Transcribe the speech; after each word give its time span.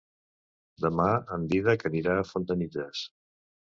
Demà 0.85 1.05
en 1.37 1.45
Dídac 1.51 1.85
anirà 1.91 2.17
a 2.23 2.27
Fontanilles. 2.31 3.05